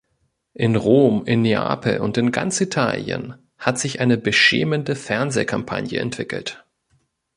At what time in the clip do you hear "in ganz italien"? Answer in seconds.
2.17-3.35